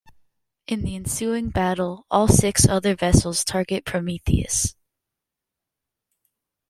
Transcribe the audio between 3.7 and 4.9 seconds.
"Prometheus".